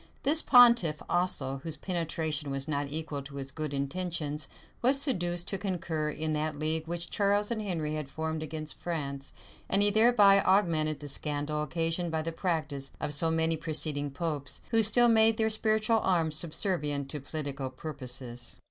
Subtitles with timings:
[0.23, 4.47] This pontiff also, whose penetration was not equal to his good intentions,
[4.81, 9.31] was seduced to concur in that league which Charles and Henry had formed against France;[*]
[9.69, 14.63] and he thereby augmented the scandal occasioned by the practice of so many preceding popes,
[14.71, 18.59] who still made their spiritual arms subservient to political purposes.